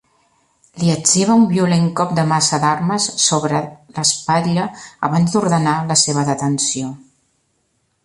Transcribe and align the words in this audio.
Li 0.83 0.87
etziba 0.93 1.35
un 1.41 1.45
violent 1.51 1.85
cop 1.99 2.15
de 2.21 2.23
massa 2.31 2.61
d'armes 2.65 3.07
sobre 3.27 3.61
l'espatlla 3.99 4.67
abans 5.11 5.37
d'ordenar 5.39 5.79
la 5.93 6.03
seva 6.07 6.29
detenció. 6.35 6.95